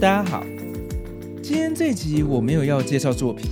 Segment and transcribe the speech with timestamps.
[0.00, 0.46] 大家好，
[1.42, 3.50] 今天这集我没有要介绍作品，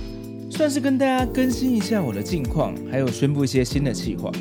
[0.49, 4.31] 算是跟大家更新一下我的近况，还有宣布一些新的计划。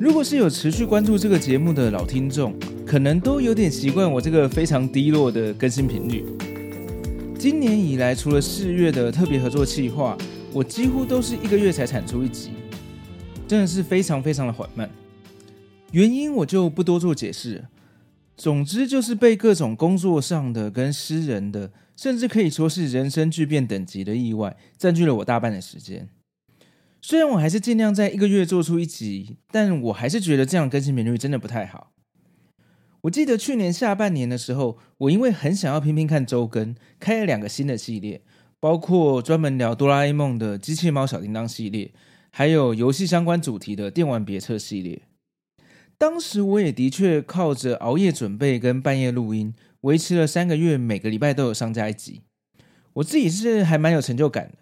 [0.00, 2.54] 如果是有持续关注这个节目的老听众，
[2.86, 6.24] 可能都有点习惯我这个非常低落的更新频率。
[7.38, 10.16] 今年以来，除了四月的特别合作计划，
[10.50, 12.52] 我几乎都是一个月才产出一集，
[13.46, 14.88] 真的是非常非常的缓慢。
[15.92, 17.62] 原因我就不多做解释。
[18.36, 26.10] 总之就是被各种工作上的跟私人的，甚至可以说是人生巨变等级的意外，占据了我大半的时间。
[27.00, 31.92] 虽然我还是尽量在一个月做出一集，但我还是觉得这样更新频率真的不太好。
[33.02, 38.22] 我记得去年下半年的时候，我因为很想要拼拼看周更，开了两个新的系列，
[38.60, 41.92] 包括专门聊哆啦 A 梦的机器猫小叮当系列，
[42.32, 45.02] 还有游戏相关主题的电玩别册系列。
[45.98, 52.20] 当时我也的确靠着熬夜准备跟半夜录音，维持了三个月，每个礼拜都有上架一集。
[52.94, 54.58] 我自己是还蛮有成就感的。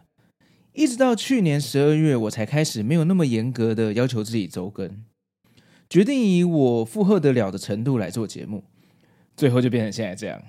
[0.73, 5.05] 一直到去年十二月，我才开始没有那么严格的要求自己周更，
[5.89, 8.65] 决定以我负荷得了的程度来做节目，
[9.37, 10.43] 最后就变成现在这样。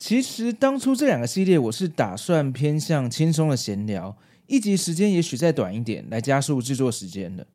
[0.00, 4.16] 其实当初这两个系列，我是打算偏向轻松的闲聊，
[4.48, 7.46] 一集时间也许再短一点，来加速制作时间的。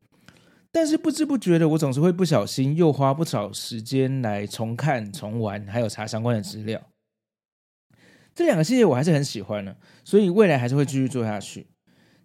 [0.71, 6.81] 但是不知不觉的，我总是会不小心又花不少时间来重看、重玩，还有查相关的资料。
[8.35, 11.67] 这两个系列我还是很喜欢的，所以未来还是会继续做下去。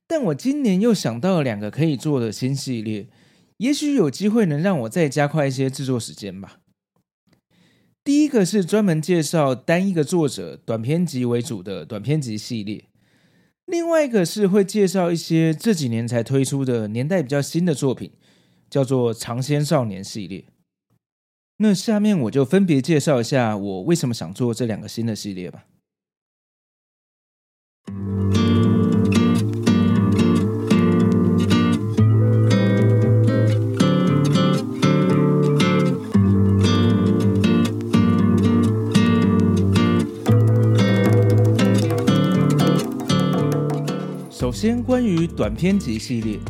[0.06, 3.08] 但我今年又想到了两个可以做的新系列，
[3.56, 6.58] 也许有机会能让我再加快一些制作时间吧。
[8.04, 12.84] 第一个是专门介绍单一个作者短篇集为主的短篇集系列，
[13.64, 18.12] 另外一个是会介绍一些这几年才推出的年代比较新的作品。
[18.72, 20.46] 叫做《尝鲜少年》系列。
[21.58, 25.66] 那下面我就分别介绍一下我为什么想做这两个新的系列吧。
[44.30, 46.40] 首先，关于短篇集系列。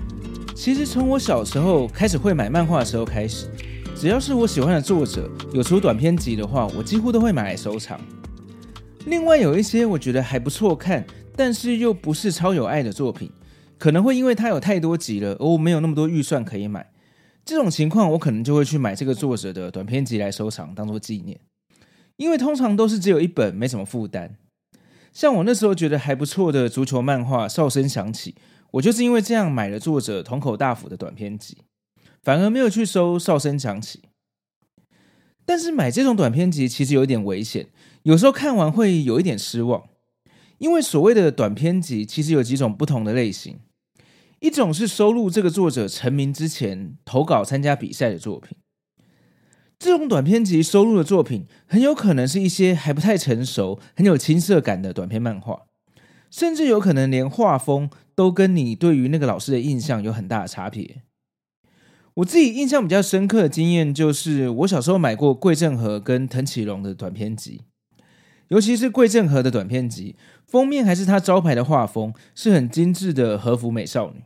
[0.65, 3.49] 其实从我小时候开始会买漫画的时候开始，
[3.97, 8.01] 只要是我喜欢的作者有出短篇集的话，我几乎都会买来收藏。
[9.07, 13.29] 另外有一些我觉得还不错看，但是又不是超有爱的作品，
[13.77, 16.93] 可能会因为它有太多集了，而我没有那么多预算可以买。
[17.45, 21.41] 这种情况我可能就会去买这个作者的短篇集来收藏，当做纪念。
[22.19, 24.37] 因为通常都是只有一本，没什么负担。
[25.13, 28.31] 像我那时候觉得还不错的足球漫画《哨声响起》。
[28.73, 31.59] 我就是因为这样买了作者樋口大辅的短篇集，
[32.23, 33.99] 反而没有去收《哨声响起》。
[35.45, 37.69] 但是买这种短篇集其实有一点危险，
[38.05, 39.85] 有时候看完会有一点失望，
[40.59, 43.59] 因为所谓的短篇集其实有几种不同的类型，
[44.41, 48.57] 一种是收录这个作者成名之前投稿参加比赛的作品，
[49.79, 55.67] 这种短篇集收录的作品很有可能是一些还不太成熟、很有青涩感的短篇漫画。
[56.33, 61.03] 甚至有可能连画风都跟你对于那个老师的印象有很大的差别。
[62.15, 67.61] 我自己印象比较深刻的经验就是，我小时候买过桂正和跟藤启龙的短篇集，
[68.49, 70.17] 尤其是桂正和的短篇集，
[70.47, 74.23] 封面还是他招牌的画风，是很精致的和服美少女。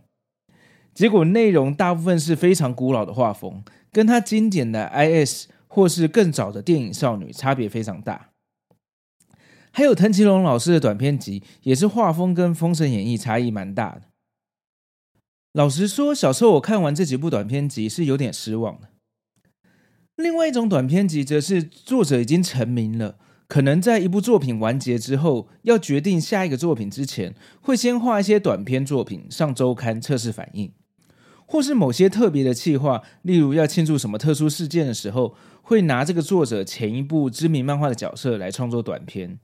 [0.95, 8.31] 结果内容大部分是非常古老的画风，跟他经典的 IS 或是更早的电影少女差别非常大。
[9.77, 14.05] 还有藤崎龙老师的短篇集，也是画风跟《封神演义》差异蛮大的。
[15.53, 18.89] 老实说，小时候我看完这几部短篇集是有点失望的。
[20.17, 30.73] 另外一种短篇集，则是作者已经成名了，可能在一部作品完结之后，要决定下一个作品之前，会先画一些短篇作品上周刊测试反应，
[31.45, 39.39] 或是某些特别的企划，例如要庆祝什么特殊事件的时候，会拿这个作者前一部知名漫画的角色来创作短篇。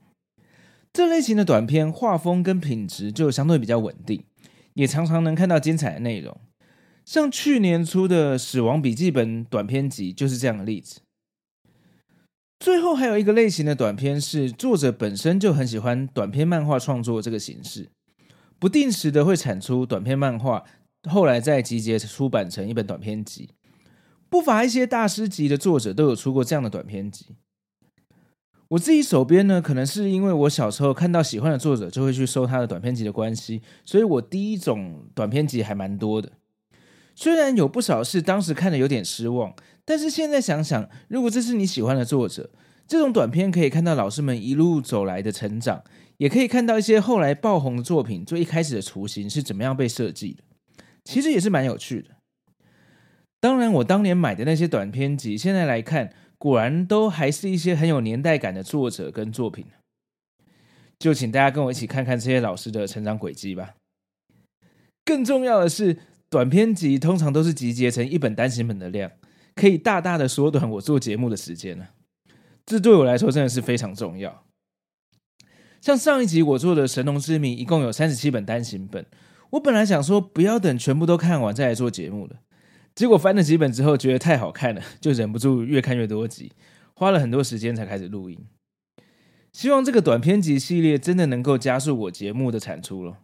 [0.93, 4.23] 这类型的短片画风跟品质就相对比较稳定，
[4.75, 6.39] 也常常能看到精彩的内容。
[7.03, 11.01] 像去年出的《死亡笔记本》短篇集就是这样的例子。
[12.59, 17.89] 最后还有一个类型的短篇是作者本身就很喜欢短篇漫画创作这个形式，
[18.59, 20.63] 不定时的会产出短篇漫画，
[21.09, 23.49] 后来再集结出版成一本短篇集。
[24.29, 27.35] 不乏一些大师级的作者都有出过这样的短篇集。
[28.73, 36.31] 我自己手边呢，可能是因为我小时候看到喜欢的作者就会去收他的短篇集的关系，所以我第一种短篇集还蛮多的。
[37.13, 39.53] 虽然有不少是当时看的有点失望，
[39.85, 42.49] 但是现在想想，如果这是你喜欢的作者，
[42.87, 45.83] 这种短篇可以看到老师们一路走来的成长，
[46.17, 50.43] 也可以看到一些后来爆红的作品最一开始的雏形是怎么样被设计的，
[51.03, 52.09] 其实也是蛮有趣的。
[53.39, 56.11] 当然，我当年买的那些短篇集，现在来看，
[56.43, 59.65] 果然都还是一些很有年代感的作者跟作品。
[60.99, 63.75] 就请大家跟我一起看看这些老师的成长轨迹吧。
[65.05, 65.97] 更重要的是，
[66.29, 69.09] 短篇集通常都是集结成一本单行本的量，
[69.55, 71.87] 可以大大的缩短我做节目的时间呢。
[72.65, 74.43] 这对我来说真的是非常重要。
[75.79, 79.05] 像上一集我做的《神农之谜》，一共有三十七本单行本。
[79.51, 82.35] 我本来想说不要等全部都看完再来做节目的，
[82.95, 86.51] 结果翻了几本之后觉得太好看了， 就忍不住越看越多集，
[86.93, 88.37] 花了很多时间才开始录音。
[89.51, 93.19] 希望这个短篇集系列真的能够加速我节目的产出了。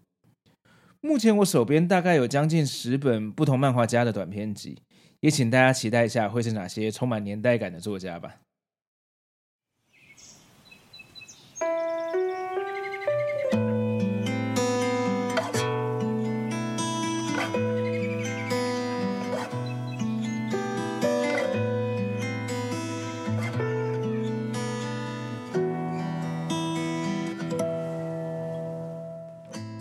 [1.02, 4.82] 目前我手边大概有将近十本不同漫画家的短篇集，
[5.22, 8.36] 也请大家期待一下会是哪些充满年代感的作家吧。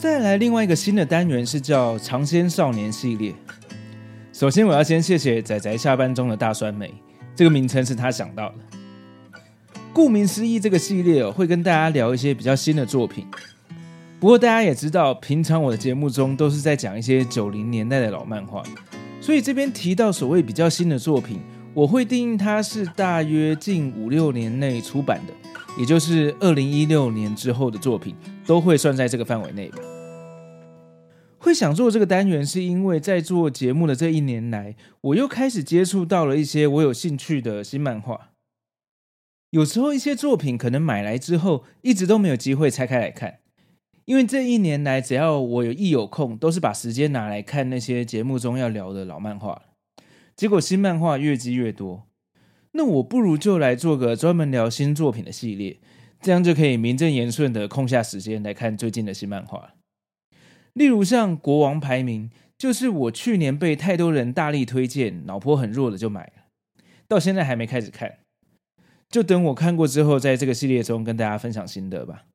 [0.09, 3.35] 再来另外一个新的单元是叫“尝鲜少年”系列。
[4.33, 6.91] 首先，我要先谢谢仔仔下班中的大酸梅，
[7.37, 8.55] 这个名称是他想到的。
[9.93, 13.27] 顾名思义，这个系列会跟大家聊一些比较新的作品。
[14.19, 18.63] 不过大家也知道，平常我的节目中都是在讲一些九零年代的老漫画，
[19.21, 21.39] 所以这边提到所谓比较新的作品，
[21.75, 25.35] 我会定义它是大约近五六年内出版的，
[25.79, 28.17] 也就是二零一六年之后的作品，
[28.47, 29.79] 都会算在这个范围内吧。
[31.49, 38.33] 会想做这个单元，是因为在做节目的这一年来，我又开始接触到了一些我有兴趣的新漫画。
[39.49, 43.39] 有时候一些作品可能买来之后，一直都没有机会拆开来看，
[44.05, 49.63] 因为这一年来，只要我有一有空，都是把时间拿来看那些节目中要聊的老漫画。
[50.37, 52.07] 结果新漫画越积越多，
[52.73, 55.81] 那我不如就来做个专门聊新作品的系列，
[56.21, 59.78] 这样就可以名正言顺的空下时间来看最近的新漫画。
[60.79, 66.45] 例如像《国王排名》，就是我去年被太多人大力推荐，脑波很弱的就买了，
[67.09, 68.19] 到现在还没开始看，
[69.11, 72.27] 就等我看过之后，在这个系列中跟大家分享心得吧。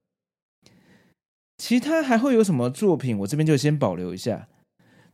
[1.57, 3.17] 其他还会有什么作品？
[3.19, 4.49] 我这边就先保留一下。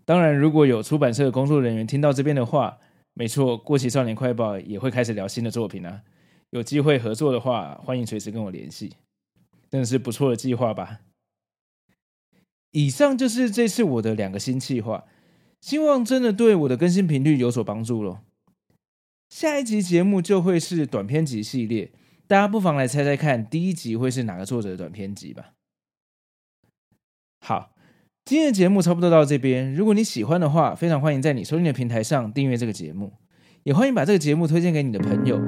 [0.05, 2.79] 当然，如果有出版社的工作人员听到这边的话，
[3.13, 6.01] 没错，《过期少年快报》也会开始聊新的作品啊。
[6.49, 8.91] 有机会合作的话，欢迎随时跟我联系。
[9.69, 11.01] 真的是不错的计划吧？
[12.71, 15.05] 以上就是这次我的两个新计划，
[15.59, 18.19] 希望真的对我的更新频率有所帮助喽。
[19.29, 21.91] 下一集节目就会是短篇集系列，
[22.27, 25.53] 大家不妨来猜猜看，第一集会是哪个作者的短篇集吧。
[27.39, 27.71] 好，
[28.25, 33.13] 今天的节目差不多到这边，如果你喜欢的话，非常欢迎在你收听的平台上订阅这个节目，
[33.63, 35.39] 也欢迎把这个节目推荐给你的朋友。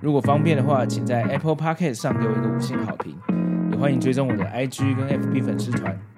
[0.00, 3.14] 如果方便的话，请在 Apple Podcast 上给我一个五星好评，
[3.70, 6.09] 也欢迎追踪我的 IG 跟 FB 粉丝团。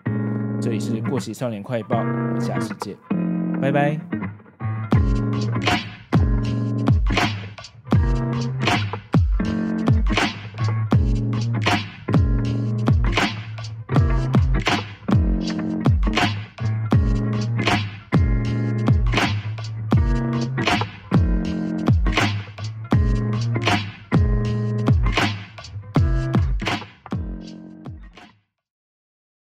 [0.63, 2.97] 这里是过期少年快报，我们下期见，
[3.61, 3.99] 拜拜。